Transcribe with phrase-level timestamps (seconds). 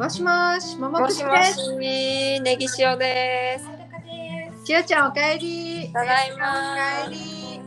[0.00, 1.60] もしもし、もももくしです。
[1.60, 4.66] しもし、ネギ塩です。
[4.66, 5.90] しおちゃんおかえり。
[5.92, 7.60] ただいまおかえり。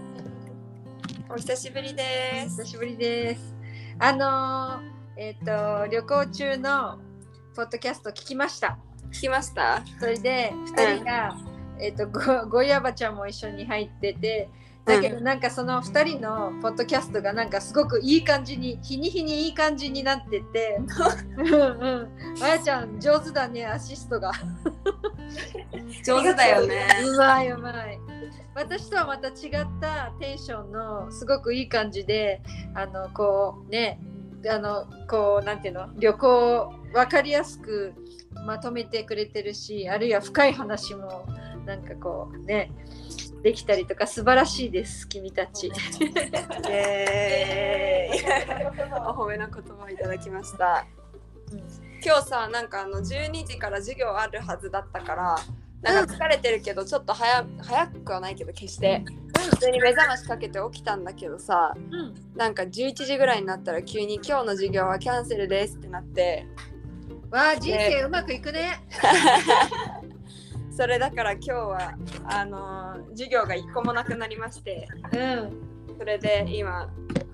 [1.30, 2.64] お久しぶりです。
[2.64, 3.56] 久しぶりです。
[4.00, 6.98] あのー、えっ、と旅行中の
[7.56, 8.80] ポッドキャスト聞きました。
[9.12, 11.38] 聞きましたそれで二人が、
[11.80, 14.50] えっ、とごごやばちゃんも一緒に入ってて。
[14.86, 20.80] だけどなんかその2人のポッドキャストがなんかすごくいい感じに日に日にいい感じになってて
[21.38, 21.60] うんう
[22.40, 24.32] んあやちゃん上手だねアシストが
[26.04, 26.88] 上手だよね。
[27.06, 28.00] うまいうまい。
[28.56, 29.34] 私とはまた違っ
[29.82, 32.42] たテンションのすごくいい感じで
[32.76, 34.00] あのこうね
[34.50, 37.94] あのこうなんていうの旅行を分かりやすく
[38.46, 41.26] まとめてくれてるしあるいは深い話も
[41.66, 42.72] なんかこうね
[43.44, 45.68] できたりとか素晴らしいです君たち。
[45.68, 45.72] イ
[46.70, 48.24] エーイ
[49.06, 50.86] お褒めの言葉をいただきました。
[52.04, 55.36] 今日さ、なんかあの12時から授業あるはずだったから、
[55.82, 59.04] なんか疲れてるけど、ちょっと早早くはないけど、決して。
[59.50, 66.48] 普通に目覚ましかけて起きたんだけどさ、うんなんか11時ぐらいになったら急に今日の授業はキャンセルですってなって、
[67.30, 68.82] わあ人生うまくいくね。
[70.76, 71.94] それだから今日は
[72.26, 75.98] あのー授業が一個もなくなりましてうん。
[76.00, 76.90] それで今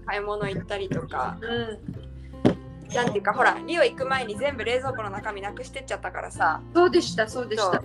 [0.05, 2.93] 買い物行ったりとかうん。
[2.93, 6.61] なんていうかほらリオ行く前に全部冷蔵庫の中身なくしてっちゃったからさ。
[6.73, 7.81] そうでしたそうでした。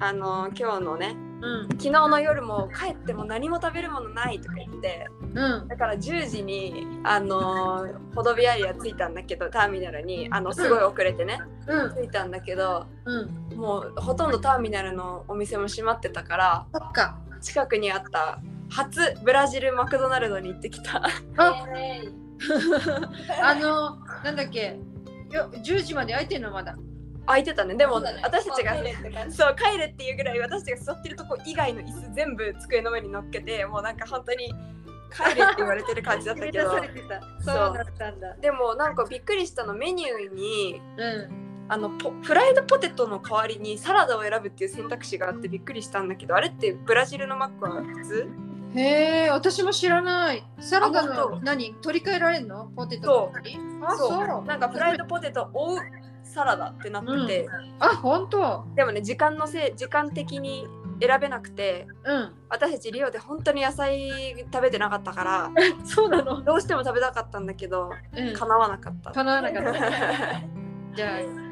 [0.00, 1.68] あのー今日のねうん。
[1.72, 5.68] 昨日の夜も帰っても何も食べるものないとか言ってうん。
[5.68, 11.40] だから10時にあのー、ホドビアリア着いたんだけどターミナルにあのすごい遅れてね。
[11.66, 11.94] うん。
[11.94, 13.56] 着いたんだけどうん。
[13.58, 17.18] もうほとんどターミナルのお店も閉まってたからそっか。
[17.40, 21.04] 近くにあった初ブラジルマクドナルドに行ってきた。
[21.36, 21.66] あ。
[23.42, 24.78] あのなんだっけ。
[25.30, 26.76] よ10時まで空いてんのまだ
[27.26, 27.74] 空いてたね。
[27.74, 28.74] でも、私たちが
[29.30, 34.52] そう帰れっていうぐらい私たちが座ってるとこ以外の椅子全部机の上に乗っけてもうなんか本当に
[35.12, 36.70] 帰れって言われてる感じだったけど。
[37.40, 37.54] そう。
[37.74, 38.34] だったんだ。
[38.36, 41.44] でもなんかびっくりしたのメニューにうん。
[41.66, 48.28] あのポフライドポテトの代わりにサラダを選ぶっていう選択肢があってびっくりしたんだけどあれってブラジルのマックは普通？
[48.76, 50.44] へえ私も知らない。
[50.60, 51.74] サラダの何？
[51.76, 52.66] 取り替えられるの？
[52.76, 54.42] ポテトのにあそそう。
[54.42, 54.44] う。
[54.44, 55.78] なんかフライドポテト追う
[56.24, 57.48] サラダってなってて、
[57.78, 58.64] あ本当。
[58.74, 60.66] でもね時間のせい時間的に
[61.00, 62.32] 選べなくてうん。
[62.48, 65.50] 私たちリオで本当に野菜食べてなかったから
[65.84, 66.42] そうなの。
[66.42, 68.32] どうしても食べたかったんだけどうん。
[68.34, 69.10] 叶わなかった。
[69.12, 69.72] 叶わなかった。
[70.94, 71.44] じゃあ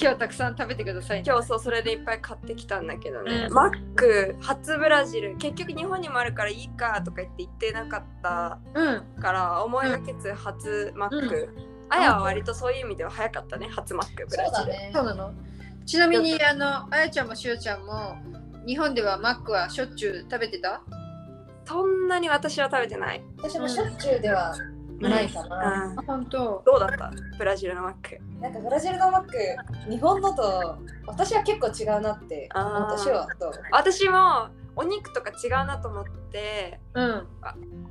[0.00, 1.24] 今日たくさん食べてくださいね。
[1.26, 3.52] 今日そうそれでいっぱい買ってきたんだけどね、うん。
[3.52, 5.36] マック初ブラジル。
[5.36, 9.20] 結局日本にもあるからいいかとか言って言ってなかったうん。
[9.20, 11.48] から思いがけず初マック、
[11.90, 14.90] あやは割とそういう意味では早かったね初マックブラジルそうだね。
[14.94, 15.32] そうなの。
[15.84, 18.16] ちなみにあのあやちゃんもしおちゃんも
[18.66, 20.82] 日本ではマックはしょっちゅう食べてた？
[21.66, 24.56] そんなに私は食べてない、私もしょっちゅうでは
[25.00, 25.98] ないかな、うん。
[25.98, 26.62] あ本当。
[26.66, 27.12] どうだった？
[27.38, 28.18] ブラジルのマック。
[28.40, 29.32] なんかブラジルのマック
[29.90, 37.26] 日本のと私は結構違うなって思ったしはと私もお肉とか違うなと思ってうん。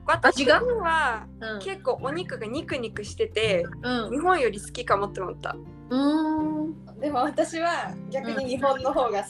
[0.06, 1.57] 私はう？
[1.57, 4.12] ん結構お肉が肉肉しててうん。
[4.12, 5.56] 日本より好きかもって思った。
[5.90, 7.00] うーん。
[7.00, 9.29] でも私は逆に日本の方が好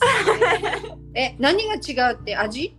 [1.18, 2.76] え何が違うって味？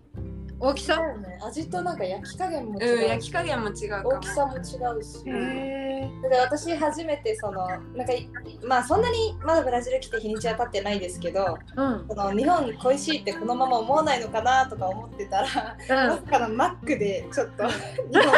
[0.61, 1.01] 大きで、さ
[1.47, 8.29] 味となんか焼き加減もうん違うし、焼き加減も違う大きさも違うし、へで私初めてそのなんかい
[8.63, 12.05] まあそんなにまだブラジル来て日にちは経ってないですけどうん。
[12.07, 15.47] その日本恋しいってこのまま思わないのかなとか思ってたら
[15.89, 17.73] まさかのマックでちょっと日
[18.13, 18.31] 本。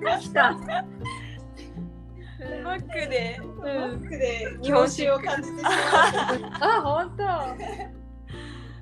[0.00, 0.52] 来 た
[2.62, 5.70] マックでマックで日本酒を感じてしま
[6.78, 7.24] あ本当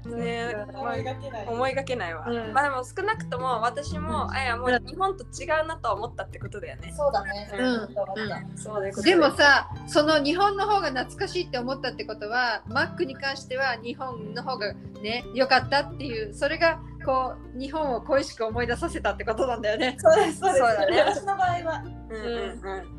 [0.08, 0.76] ねう。
[0.76, 1.46] 思いがけない。
[1.46, 2.52] 思いがけないわ、うん。
[2.52, 6.92] まあでも少なくとも私もあやもう日本と違うなとは思ったってことだよね。
[6.96, 7.50] そうだね。
[7.52, 7.94] うん。
[7.94, 9.02] そう思ったそういうこと。
[9.02, 14.72] でもさその日本の方が懐かしいって思ったってことはマックに関しては日本の方が
[15.02, 19.96] ね良かったっていうそれがこう日本を恋しく思い出させたってことなんだよね。
[19.98, 20.66] そうですそうです。
[20.66, 21.00] そうだね。
[21.00, 21.84] 私の場合は。
[22.10, 22.93] うんうんうん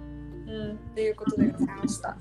[0.47, 2.15] うん、っていうことでございました。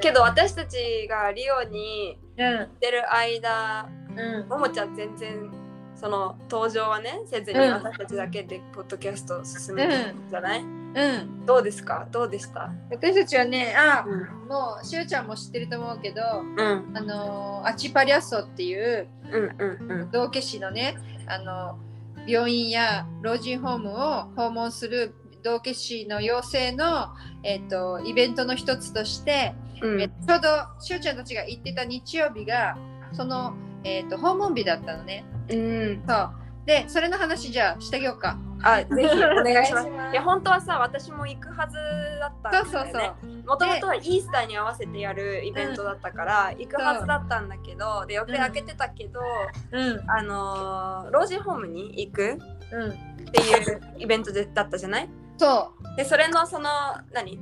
[0.00, 2.44] けど私たちがリオにうん。
[2.44, 4.48] 行ってる間うん。
[4.48, 5.50] ももちゃん全然
[5.94, 7.72] その登場はねせずにうん。
[7.74, 12.08] 私たちだけでポッドキャストを進めてるんじゃない、うん、どうですか？
[12.10, 12.72] どうでした？
[12.90, 14.10] 私たちはねあう
[14.44, 14.48] ん。
[14.48, 16.90] もうしおちゃんも知ってると思うけどうん。
[16.94, 20.10] あのアチパリャッソっていううんうんうん。
[20.10, 20.96] 道化師のね
[21.26, 21.78] あの
[22.26, 25.14] 病院や老人ホームを訪問する
[25.44, 27.08] 道化師の養成の、
[27.42, 30.00] えっとイベントの一つとして、うん。
[30.02, 30.48] えちょうど
[30.80, 32.76] しおちゃんたちが行ってた日曜日が
[33.12, 33.54] その、
[33.84, 35.24] えっと訪問日だったのね。
[35.50, 36.02] うん。
[36.08, 36.30] そう。
[36.66, 38.38] でそれの話じゃあしてあげようか。
[38.62, 39.88] あぜひ お願いします。
[39.88, 41.76] いや本当はさ私も行くはず
[42.18, 43.02] だったんだよそうそうそう。
[43.02, 43.12] ね。
[43.46, 49.20] もともとはイースターに合わせてやるイベントだったから、行くはずだったんだけどで予定開けてたけど、
[49.72, 50.10] うん。
[50.10, 52.38] あのー老人ホームに行く
[52.72, 52.90] うん。
[52.90, 52.94] っ
[53.30, 55.08] ていうイベントでだったじゃない？
[55.36, 55.96] そう。
[55.96, 56.68] でそれのその
[57.12, 57.38] 何？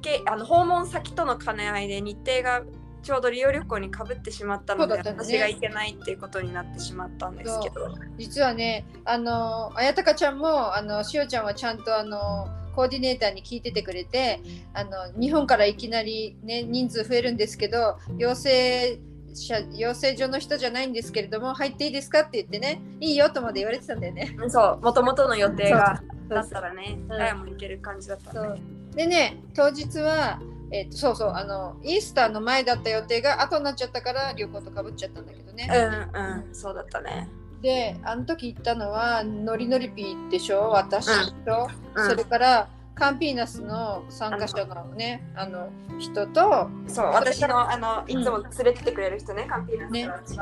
[0.00, 2.62] けあの訪問先との兼ね合いで日程が
[3.02, 5.02] ちょうど利用旅行にかぶってしまったので、ね。
[5.04, 7.94] 私が行けないっていうことになってしまったんですけど。
[8.18, 14.40] 実はねあのあやたかちゃんもあのしおちゃんはちゃんとあのコーディネーターに聞いててくれて
[14.72, 18.98] あの日本からいきなり、ね、人数増えるんですけど養成
[19.32, 24.36] 者養成所の人じゃないんですけれども入っていいですかって言ってねいいよとまで言われてたんだよね。
[24.48, 24.84] そう。
[24.84, 28.62] もともとの予定がだったらねんダイヤも行ける感じだったそね
[28.92, 28.96] う。
[28.96, 30.40] でね当日は、
[30.70, 35.68] えっとそうそうあのイースターの前だった予定が後になっちゃったから旅行とかぶっちゃったんだけどね。
[36.14, 37.28] うんうんそうだったね。
[37.62, 42.08] であの時行ったのはノリノリピーでしょ私と、うん。
[42.10, 46.68] それからカンピーナスの参加者のねあの人と。
[46.86, 50.38] そう私のあのいつも連れてってくれる人ね、カンピーナスに、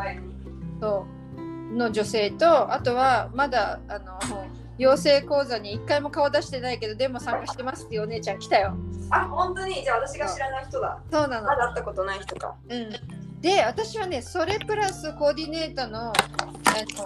[0.80, 1.22] そう。
[1.72, 4.18] の女性とあとはまだあの
[4.82, 8.74] 養成講座に一回も顔出してないけどでも参加してますっていうお姉ちゃん来たよ。
[9.10, 9.82] あ本当に。
[9.82, 11.00] じゃあ私が知らない人だ。
[11.10, 11.46] そうなの。
[11.46, 12.56] まだ会ったことない人か。
[12.68, 12.90] うん、
[13.40, 16.12] で私はねそれプラスコーディネーターの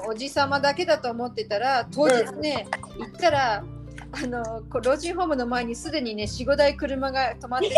[0.09, 2.67] おじさまだけだと思ってたら当日ね、
[2.99, 3.65] 行ったら
[4.13, 7.77] あの老人ホームの前にすでにね45台車が止まってて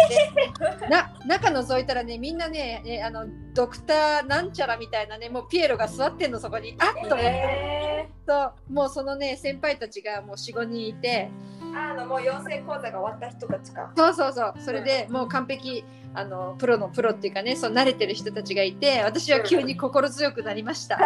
[0.88, 6.76] な中覗いたらねみんなねえあのドクターなんちゃらみたいなねもうピエロが座ってんのそこに。
[6.78, 7.97] あっと思って、え
[8.28, 11.30] ともうそのね先輩たちがもう45人いて。
[11.60, 13.92] ー、あのもう養成講座が終わった人たちか。
[13.96, 14.54] そうそうそう。
[14.58, 15.84] それでもう完璧
[16.14, 20.98] あのプロのプロっていうかねそう慣れてる人たちがいて私は急に心強くなりました。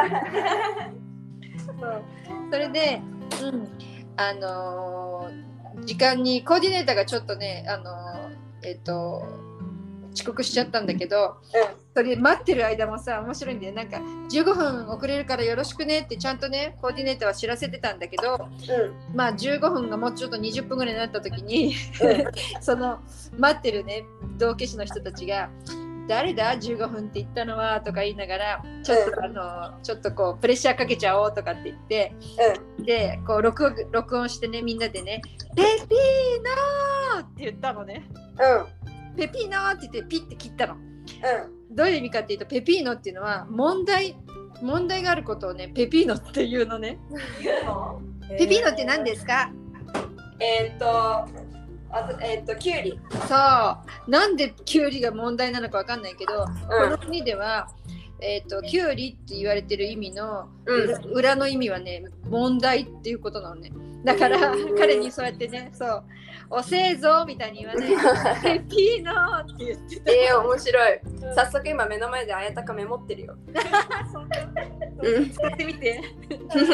[1.64, 2.02] そう。
[2.50, 3.00] それで、
[3.42, 3.68] うん、
[4.16, 5.52] あのー
[5.84, 9.24] 時間にコーディネーターがちょっとね、あのーえっ、と
[10.12, 11.38] 遅刻しちゃったんだけど
[11.94, 13.74] それで待ってる間もさ面白いんだよ。
[13.74, 13.98] なんか
[14.30, 19.16] 15分遅れるからよろしくねってちゃんとねコーディネーターは知らせてたんだけどうん。
[19.16, 21.74] まあ15分がもうちょっと20分ぐらいになった時に
[22.60, 23.00] その
[23.38, 24.04] 待ってるね
[24.38, 25.50] 道化師の人たちが
[26.08, 32.14] 「誰だ？15分って言ったのは」とか言いながらちょっとあのちょっとこうプレッシャーかけちゃおうとかって言って
[32.82, 35.20] でこう録音録音してねみんなでね
[35.54, 38.08] 「ペピーノー!」って言ったのね。
[38.40, 40.74] うん「ペピーノー!」って言ってピッて切ったの。
[40.74, 44.16] うんどういう意味かっていうとペピーノっていうのは問題
[44.60, 46.98] 問題があることをねペピーノっていうのね。
[48.38, 49.50] ペピーノって何ですか？
[50.38, 50.86] えーっと
[51.94, 53.00] あとえーっとキュウリ。
[53.28, 53.34] そ
[54.06, 54.10] う。
[54.10, 57.68] なんでキュウリが問題なのかわかんないけど、うこの国では、
[58.22, 60.84] えー、とキュウリって言われてる意味の、うん。
[60.84, 63.72] 裏裏の意味はね問題っていうことなのね。
[64.04, 64.76] だから、うん。
[64.78, 66.04] 彼にそうやってねそう
[66.50, 67.90] 「おせえぞ」みたいに言わない
[68.42, 70.12] 「ペ ピーノ」って言ってた。
[70.12, 71.00] えー、面白い。
[71.34, 73.36] 早速今目の前であやたかメモってるよ。
[75.02, 75.20] う。
[75.20, 75.30] ん。
[75.30, 76.00] 使ってみて。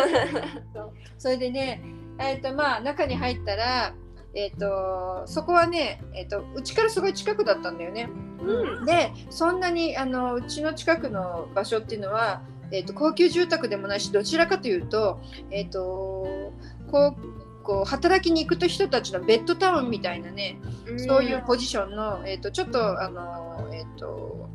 [1.16, 1.82] それでね、
[2.18, 3.94] えーとまあ、中に入ったら、
[4.38, 8.08] えー、とそこはね、えー、とうちからすごい近くだったんだよね。
[8.40, 8.84] うん。
[8.84, 16.52] でそんなにあのうちの近くの場所っていうのは、えー、と高級住宅でもないしどちらかというと,、えー、と
[16.90, 20.58] こうこう働きに行くと人たちのベッドタウンみたいなね、
[20.96, 24.48] そういうポジションの、えー、とちょっとあの、えーと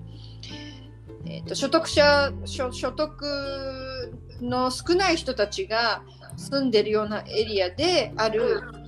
[1.26, 6.04] えー、と所得者所所得の少ない人たちが
[6.38, 8.83] 住んでるようなエリアである、うん、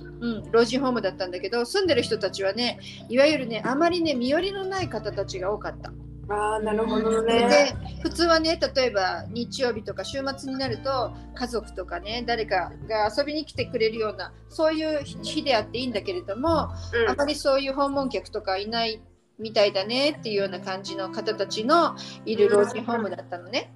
[0.50, 5.92] 老人ホームだったんだけど住んでる人たちはねいわゆるねあまりね身寄りのない方たちが多かった。
[6.28, 16.74] ああなるほどでね普通はね例えば日曜日とか週末になると家族とかね誰かが遊びに来てくれるようなそういう日であっていいんだけれども、あ
[17.16, 19.00] まりそういう訪問客とかいない
[19.38, 21.94] みたいだねっていうような感じの方たちの
[22.24, 23.72] いる老人ホームだったのね。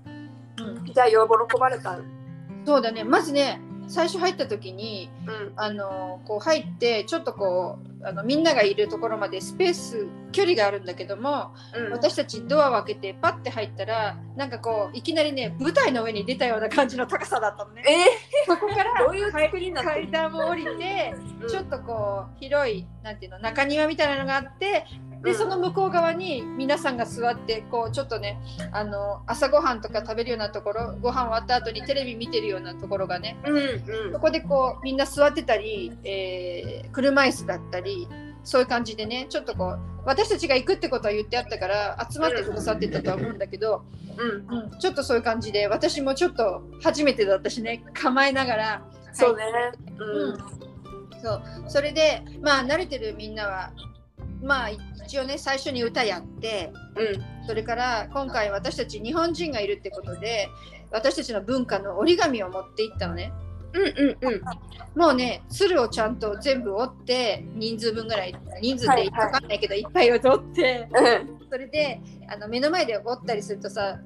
[0.58, 1.98] うん、じゃあよ喜ばれた。
[1.98, 2.20] うん
[2.66, 3.04] そうだね。
[3.04, 5.10] まずね最初入った時に
[5.56, 11.92] あのこう入ってちょっとこうあのみんながいるところまでスペース距離があるんだけどもうん。
[11.92, 17.82] 私たちドアを開けてパッて入ったらなんかこういきなりね舞台の上に出たような感じの高さだったのね。
[17.86, 21.14] えそこからー、どういう作りにな階段を降りて
[21.48, 24.86] ちょっとこう広いなんていうの中庭みたいなのがあって
[25.22, 28.38] でその向こう側に皆さんが座ってこうちょっとね
[28.72, 34.12] あの朝ごはんとか食べるようなところご飯終わった後にテレビ見てるようなところがねうんうん。
[34.12, 38.08] そこでこうみんな座ってたり、えー車椅子だったり
[38.42, 43.84] そういう感じでねちょっとこう私たちが行くってことは言ってあったから集まってくださってたとは思うんだけど、
[44.16, 44.58] うん。
[44.62, 49.44] うん、ちょっとそういう感じで私もちょっと初めてだったしね構えながらそうね。
[49.98, 50.38] うん、
[51.22, 51.42] そう。
[51.68, 53.70] それでまあ慣れてるみんなは
[54.42, 57.46] まあ一応ね最初に歌やってうん。
[57.46, 60.48] それから今回私たち日本人がいるってことで
[60.90, 63.32] 私たちの文化の折り紙を持っていったのね。
[63.72, 64.40] うんうんうん。
[65.00, 71.48] もうね鶴をちゃんと全部折って人数分ぐらい人数って分かんないけど、いっぱいを折ってうん。
[71.48, 73.98] それであの目の前で折ったりするとさ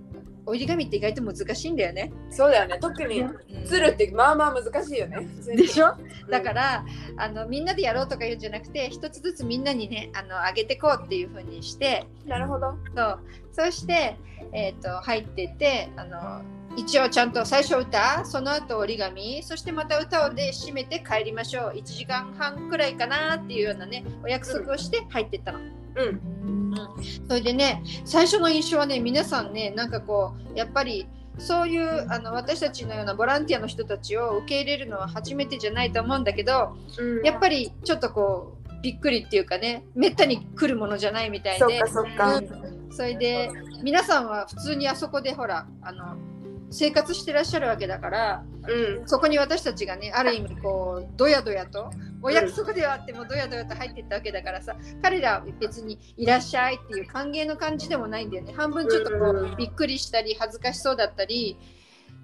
[0.46, 2.12] 折り紙って意外と難しいんだよね。
[2.30, 2.78] そうだよね。
[2.80, 3.24] 特に
[3.66, 5.26] 鶴ってまあまあ難しいよね。
[5.56, 5.94] でしょ？
[6.30, 6.84] だから、
[7.16, 12.06] あのみんなでやろうとか言うんじゃなくて一つずつみんなにねあのあげてこうっていう風にして。
[12.26, 12.74] なるほど。
[12.94, 13.20] そう。
[13.52, 14.16] そして、
[14.52, 16.42] えー、と入ってってあの
[16.76, 21.72] 一応ちゃんと最初歌その後折り紙そしてまた歌をで締めて帰りましょう。
[21.76, 25.58] 1時間半くらいかなっていうようなねお約束をして入ってったの。
[25.58, 25.83] うん
[27.28, 31.06] それでね最初の印象はね皆さんねなんかこうやっぱり
[31.38, 37.24] そういうあの私たちのようなボランティアの人たちを受け入れるのは初めてじゃないと思うんだけどうん。
[37.24, 41.82] やっぱりちょっとこうびっくりっていうかねめったに来るものじゃないみたいで。
[42.90, 43.50] それで
[43.82, 46.16] 皆さんは普通にあそこでほらあの
[46.74, 51.90] 生活してらっしゃるわけだからうんそこに私たちがねある意味こうどやどやと
[52.20, 58.52] お約束ではあってもどやどやと入っていったわけだからさ彼らは別にいらっしゃいっていう歓迎の感じでもないんだよね。
[58.56, 61.56] 半分ちょっとこうんうびっくりしたり恥ずかしそうだったり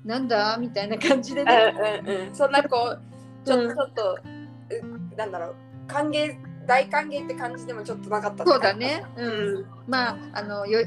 [0.05, 2.35] なんだみたいな感じでうねんうんうん。
[2.35, 3.69] そんなこうちょうん。
[3.69, 4.19] ちょっと
[5.13, 5.55] うなんだろう。
[5.87, 9.05] 歓迎大歓迎って感じでもちょっとなかったそうだね。
[9.17, 9.67] ううんん。
[9.87, 10.87] まああのよよ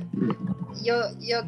[1.20, 1.44] よ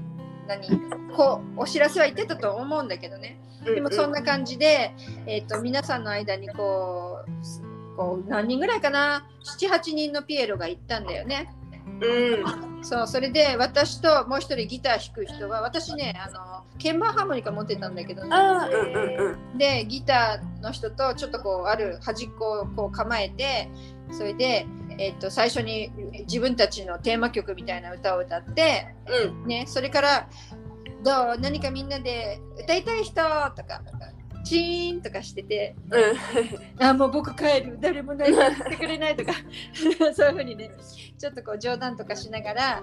[0.47, 0.67] 何
[1.15, 3.39] こうお知らせは言ってたと思うんだけどね。
[3.63, 4.93] でもそんな感じで、
[5.25, 9.27] えー、と皆さんの間にこうこう何人ぐらいかな
[9.59, 11.53] ？78人のピエロが行ったんだよね。
[12.01, 12.83] うん。
[12.83, 18.29] そうそれで私ともう一人ギター弾く人は私ねあの鍵盤ハーモニカ持ってたんだけどね。
[18.31, 18.71] あー。
[18.71, 19.57] うんうんうん。
[19.57, 23.69] でギターの人とちょっとこうある端っこをこう構えて
[24.11, 30.29] それで、えー、と最初に自分たちのテーマ曲みたいな歌を歌ってうんね、それから
[31.03, 31.39] 「どう？
[31.39, 33.13] 何かみんなで歌いたい人?」
[33.55, 33.81] とか
[34.45, 35.75] 「チーン」とかしてて
[36.79, 39.33] 「あもう僕帰る誰も何も言ってくれない」とか
[40.13, 40.71] そういうふうにね
[41.17, 42.81] ちょっとこう冗談とかしながら、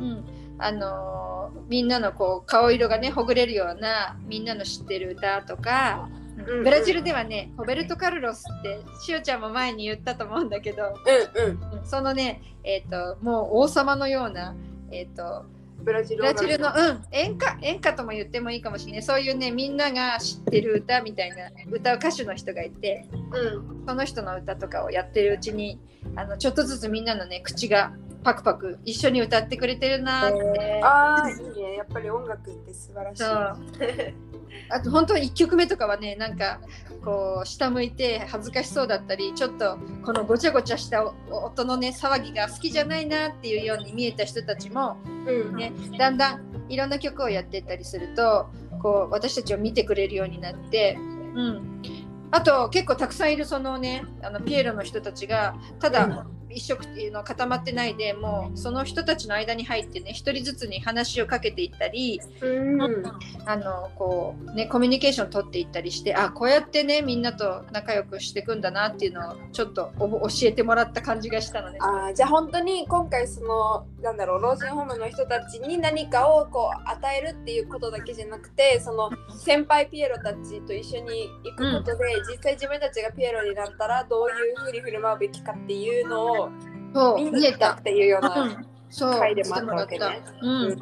[0.00, 0.24] うんうん
[0.58, 1.34] あのー
[1.68, 6.08] みんなのこう顔色がねほぐれるようなみんなの知ってる歌とか。
[6.36, 10.98] うんブラジルではね、ホベルト・カルロスってしおちゃんも前に言ったと思うんだけど、
[11.36, 11.86] うんうん。
[11.86, 14.54] そのね、えっ、と、もう王様のような、
[14.90, 15.44] えっ、と、
[15.84, 19.02] ブラジルブラジルの、うん、演歌、演歌とも言ってもいいかもしれない。
[19.02, 23.86] そういうね、みんなが知ってる歌みたいな歌う歌手の人がいて、うん。
[23.86, 25.78] その人の歌とかをやってるうちに、
[26.16, 27.92] あのちょっとずつみんなのね、口が
[28.24, 30.80] パクパク一緒に歌ってくれてるなーって。
[30.82, 31.76] ああいいね。
[31.76, 33.22] やっぱり音楽って素晴らしい。
[33.22, 34.14] そう。
[34.70, 36.60] あと本当に1曲目とかはねなんか
[37.04, 45.56] こう下向いて恥ずかしそうだったりちょっとこのごちゃごちゃした音のね騒ぎが好きじゃないなっていうように見えた人たちもうん。
[45.56, 48.46] ね、だんだんいろんな曲をやってったりすると
[48.80, 50.96] こう私たちを見てくれるようになって、
[51.34, 51.82] うん、
[52.30, 63.02] あと結構たくさんいるそのねあのピエロの人たちがただ一色っていうの固まってないでもうその人たちの間に入ってね一人ずつに話をかけていったりうん
[63.46, 71.78] あのこう、ね、コミュニケーション取っていったりしてあこうやってねみんなと仲良くしていくんだなっていうのをちょっとお教えてもらった感じがしたのね。
[71.80, 86.50] あーじゃあ本当に今回そのなんだろう老人ホームの人たちに何かをこう与えるっていうことだけじゃなくてその先輩ピエロたちと一緒に行くことで、実際自分たちがピエロになったらどういうふうに振る舞うべきかっていうのを
[87.16, 87.82] 見見えたっ。
[87.82, 88.66] ていうようう、なん。
[88.90, 90.22] そう回でもあったわけね。
[90.42, 90.64] うん。
[90.66, 90.78] うん。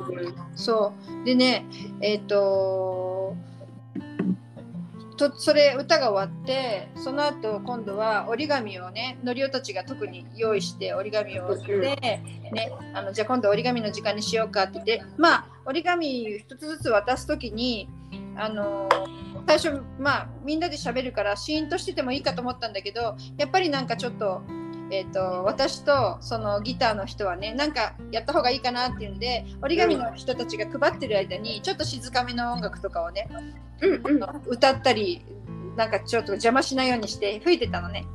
[0.56, 1.24] そう。
[1.24, 1.64] でね
[2.00, 3.11] えっ、とと
[5.30, 17.88] それ歌が終わってその後今度は折り紙をねのりおたちが特に用意して折り紙をして、ね、あのじゃあ今度折り紙の時間にしようかって言ってまあ折り紙一つずつ渡す時に
[18.36, 18.88] あの
[19.46, 24.42] 最初まあみんなで喋るからシーンとしててもいいかと思ったんだけどやっぱりなんかちょっと。
[24.92, 33.26] えー、と私とそのギターの人はねなんかやった方がいいかなっていうんで折り紙の人たちが配ってる間にちょっと静かめの音楽とかをね、
[33.80, 35.24] うんうん歌ったり
[35.76, 38.06] なんかちょっと邪魔しないようにして吹いてたのね。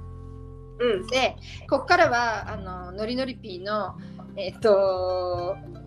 [0.79, 1.35] うんで
[1.67, 3.97] ここからはあのノリノリピーの
[4.35, 5.57] えっ、と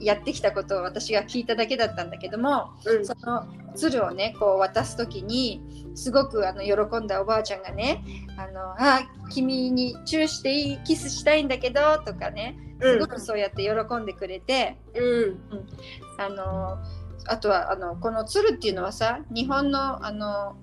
[0.00, 3.06] やってきたことを私が聞いただけだったんだけどもうん。
[3.06, 5.62] その鶴をねこう渡す時に
[5.94, 8.04] すごくあの喜んだおばあちゃんがね
[8.36, 15.40] 「あのあ君にチューしていいキスしたいんだけど」とかねすごくそうやって喜んでくれて、うん。
[16.18, 16.78] あの
[17.26, 20.56] あとはあのこの鶴っていうのはさ日本のあの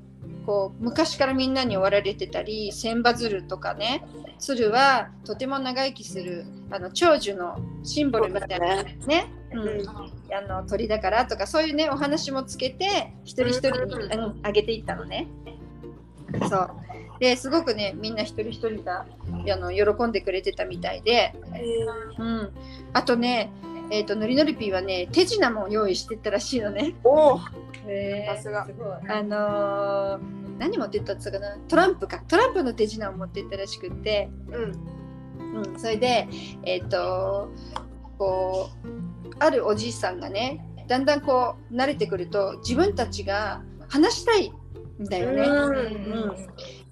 [0.46, 4.04] こう昔からみんなに追われてたり千羽鶴とかね
[4.40, 8.98] 鶴はとても長生きするあの長寿のシンボルみたいなね。
[9.06, 9.60] ね、うん。
[9.60, 9.88] うん。
[9.88, 15.28] あの鳥だからとかそういうねお話もつけて一人一人に、うんうんあげていったのね。
[16.50, 16.72] そう。
[17.20, 19.06] ですごくねみんな一人一人が
[19.52, 21.36] あの喜んでくれてたみたいで、
[22.18, 22.50] うん、
[22.94, 23.52] あとね
[23.92, 26.94] えー、とノリノリピーはね手品も用意してったらしいのね。
[27.04, 27.40] お
[28.28, 28.66] さすが。
[28.66, 28.88] すごい。
[29.10, 31.62] あのー何持ってったって言ったかな。
[31.70, 32.20] トランプか。
[32.28, 35.00] トランプの手品を持ってったらしくって、うん。
[35.58, 36.28] うん、それで
[36.66, 37.50] えっ、と
[38.18, 44.54] こうあるおじいさんがねだんだんこう慣れてくると自分たちが話したい
[45.02, 45.42] んだよね。
[45.44, 45.76] うん。
[45.76, 46.36] うん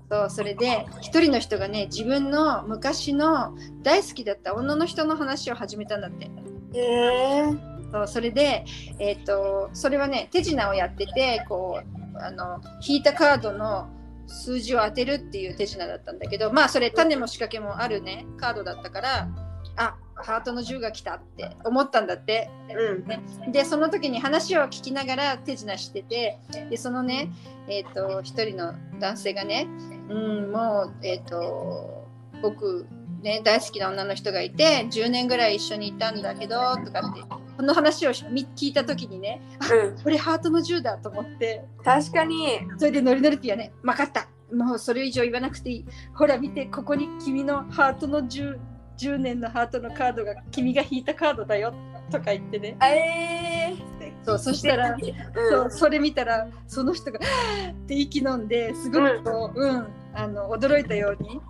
[0.10, 6.32] そうそれで一人の人がね自分の昔の大好きだった女の人の話を始めたんだって。
[6.74, 8.66] へえそうそれで、
[9.00, 13.90] えー、とそれはね手品をやっててこうあの引いたカードの
[14.28, 19.30] 数字を当てるっていう手品だったんだけどまあそれ種も仕掛けもあるねカードだったから
[19.78, 22.50] あハートの10が来たって思ったんだって。
[22.76, 23.52] うん。
[23.52, 26.40] でその時に話を聞きながら手品してて
[26.70, 27.32] でそのね
[27.68, 29.68] えっ、と一人の男性がね
[30.10, 32.08] うんもうえっ、と
[32.42, 32.88] 僕
[33.22, 37.22] ね大好きな女の人がいて10年ぐらい一緒にいたんだけどとかって
[37.58, 40.04] この話をみ聞いた時にねうん。
[40.04, 41.66] これハートの10だと思って。
[41.84, 42.60] 確かに。
[42.78, 43.74] それでノリノリピーはね。
[43.82, 44.28] 分かった。
[44.54, 45.86] もうそれ以上言わなくていい。
[46.14, 48.58] ほら見てここに君のハートの 10,
[48.98, 51.74] 10年のハートのカードが君が引いたカードだよ。
[52.12, 52.78] とか言ってね。
[52.82, 53.76] え
[54.24, 55.14] そうそしたらー
[55.50, 57.20] そうそれ見たらその人が
[57.72, 59.88] 「って息飲んですごくこう、うん。
[60.14, 61.42] あの驚いたように。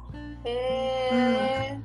[0.46, 1.79] へえ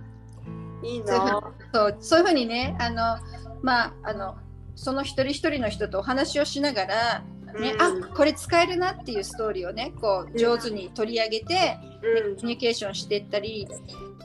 [0.85, 1.41] いいな。
[1.73, 3.19] そうそういうふうにねあの
[3.63, 4.37] まああの
[4.75, 7.25] その一人一人の人とお話をしながら、
[7.59, 8.05] ねうん。
[8.05, 12.37] あこれ使えるなっていうストーリーをねこう上手に取り上げて、うん。
[12.37, 13.69] コミュニケーションしていったり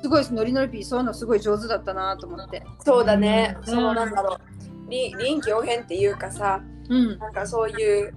[0.02, 2.64] すごいノリノリピーそういうのすごい上手だったなと思って。
[2.84, 3.66] そうだね、うん。
[3.66, 4.90] そうなんだろう。
[4.90, 7.20] り臨機応変っていうかさうん。
[7.20, 8.14] なんかそういう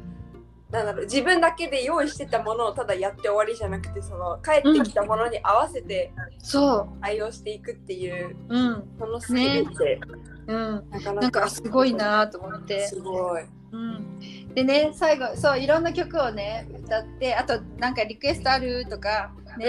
[0.70, 8.88] なんだろう自分だけで用意してたものをただやって終わりじゃなくてその帰ってきたものに合わせてそ対応していくっていうう、うん。
[8.98, 10.00] そのスキルって、
[10.46, 12.87] うん、なかかすごいなと思って。
[12.87, 13.44] すごい。
[13.72, 14.18] うん、
[14.54, 19.66] でね最後そういろんな曲をね歌ってあとなんかリクエストあるとか、ね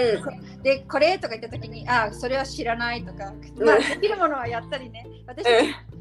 [0.60, 5.08] うでこれとか言った時にあそれは知らないとか、まあ、うんできるものはやったりね。
[5.26, 5.46] 私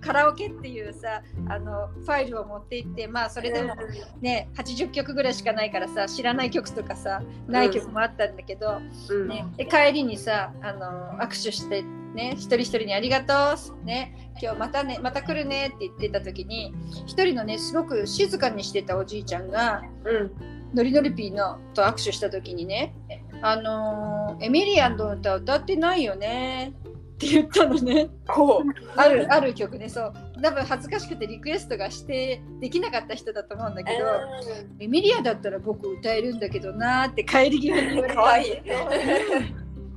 [0.00, 3.74] カラオケっていうさあのファイルを持って行ってまあそれでも
[4.20, 9.28] ね80曲ぐらいしかないからさ知らない曲とかさない曲もあったんだけど、うん。
[9.28, 13.34] ね、で帰りにさあの握手してね一人一人にありがと
[13.82, 16.74] うね今日またねまた来るねって言ってた時に
[17.06, 20.50] 一人のねすごく静かにしてたおじいちゃんがうん。
[20.72, 22.94] ノリノリピーのと握手した時にね
[23.42, 26.72] あのーエミリアンの歌歌ってないよね。
[27.14, 28.08] って言ったのね。
[28.26, 28.98] こう。
[28.98, 29.88] あるある曲ね。
[29.90, 30.14] そう。
[30.42, 34.06] 多分恥ずかしくてリクエストがしてできなかった人だと思うんだけど、
[34.78, 38.52] エミリアだったら僕歌えるんだけどなーって帰り際に言われたかわいい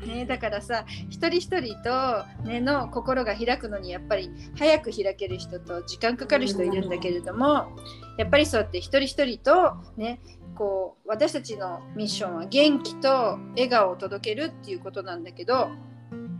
[0.05, 7.75] ね、だからさ一人一人と、ね、の心が開くのにやっぱり早く開ける人と時間かかる人いるんだけれども
[8.17, 10.19] やっぱりそうやって一人一人と、ね、
[10.55, 15.69] こう私たちのミッションは元気と笑顔を届けるっていうことなんだけど、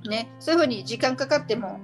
[0.10, 1.80] ね、そういうふうに時間かかっても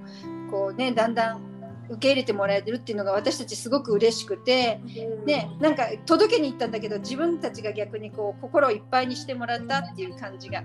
[0.50, 1.50] こう、ね、だんだん
[1.90, 4.80] 受け入れてもらえてるっていうのが私たちすごく嬉しくて、
[5.26, 10.62] ね、なんか届けに行ったんだけど自分たちが逆にこう心をいっぱいにしてもらったっていう感じが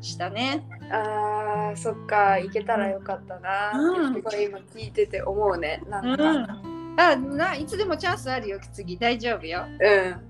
[0.00, 0.66] したね。
[0.90, 4.14] あーそっか行けたらよかったな、うん。
[4.14, 5.82] すごい今聞いてて思うね。
[5.88, 6.32] なうんか。
[6.32, 8.96] ん、あないつでもチャンスあるよ次。
[8.96, 9.64] 大丈夫よ。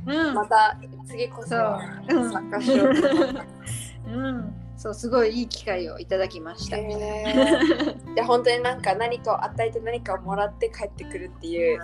[0.07, 1.48] うん、うん、また次こそ。
[1.48, 2.92] 参加しよう。
[4.09, 6.76] うん、そうすごいいい機会をいただきました。
[6.76, 8.14] へー。
[8.14, 11.81] で本当になんか何かを与えて何かをもらって帰ってくるっていう。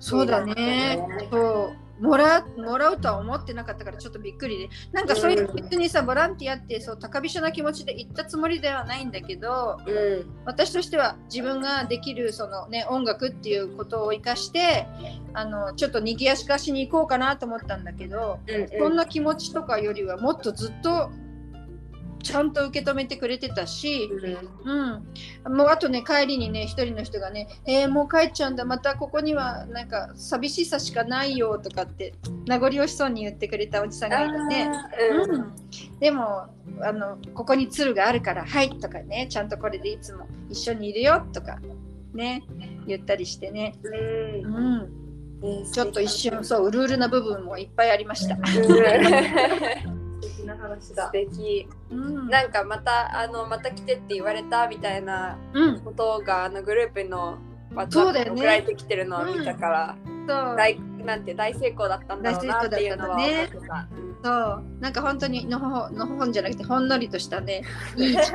[0.00, 1.04] そうだね。
[1.30, 1.47] そう
[2.00, 4.68] もらもらうとは思ってなかったからちょっとびっくりで。
[4.92, 10.26] なんかそういう別にさボランティアってそう高飛車な気持ちで行ったつもりではないんだけどうん。
[10.44, 14.86] 私としては自分ができるその、ね、音楽っていうことを生かして
[15.34, 18.68] あのちょっとにぎやしかしに行こうかなと思ったんだけど、うん。
[18.78, 21.10] そんな気持ちとかよりはもっとずっと
[22.22, 24.10] ちゃんと受け止めてくれてたし、
[25.44, 28.64] うん、もうあとね帰りにね一人の人がね「えー、もう帰っちゃうんだ。
[28.64, 32.14] またここにはなんか寂しさしかないよ」とかって
[32.46, 34.70] 名残惜しそうに言ってくれたおじさんがいてね、
[35.10, 35.54] うん、うん、
[36.00, 36.46] でも
[36.80, 41.58] あのここに鶴があるから「はい」とかねちゃんとこれでいつも一緒にいるよとか
[42.14, 42.42] ね
[42.86, 43.74] 言ったりしてね。
[43.82, 45.08] うん、うん。
[45.72, 48.36] ちょっと一瞬そううるうるな部分もいっぱいありました。
[50.48, 55.38] な話だ素敵、うん、なんかまたあのまた来てって言われたみたいな
[55.84, 57.38] ことが、うん、あのグループの
[57.74, 60.56] ワッツアップ送られてきてるのを見たから、うん、そう。
[60.56, 63.88] 大なんて大成功だったんだろうなっていうのは思ってた。
[64.24, 64.64] そう。
[64.80, 67.62] なんか本当にのほのほほんじゃなくてほんのりとしたね
[67.96, 68.26] いいだっ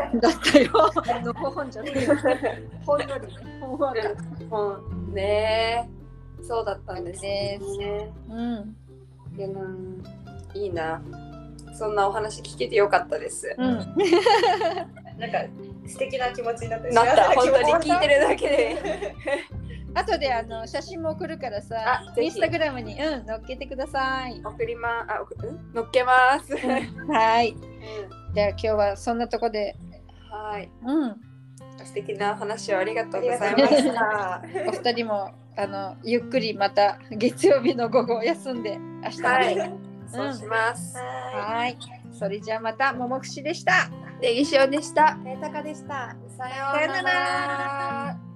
[0.44, 0.72] たよ。
[1.24, 2.08] のほほんじゃなくて。
[2.86, 3.28] ほんのり。
[3.28, 4.00] ねほんわか
[4.50, 5.90] ほんね
[6.42, 7.60] そうだったんですね
[8.30, 8.76] うん
[9.38, 9.48] いや
[10.54, 11.02] いいな
[11.74, 13.56] そんなお話聞けてよかったです。
[13.58, 15.46] うん、なんか
[15.88, 16.88] 素敵な気持ちになった。
[16.90, 19.16] なった本当に聞いてるだけで。
[19.96, 24.42] 後であの写真も送るからさ、インスタグラムにうん載っけてください。
[24.44, 26.56] 送りまあ送る載っけます。
[26.58, 27.56] はい。
[28.34, 29.76] じゃあ今日はそんなとこで。
[30.32, 30.70] はい。
[30.84, 31.16] うん。
[31.84, 34.42] 素敵な話をありがとうございました。
[34.68, 39.56] お二人もあのゆっくりまた月曜日の午後休んで明日はい、
[40.14, 40.96] そうします。
[40.98, 41.78] はい。
[42.12, 43.90] それじゃあまた、ももくしでした。
[44.22, 45.18] で、ぎしおでした。
[45.26, 46.16] えたかでした。
[46.38, 48.33] さようなら。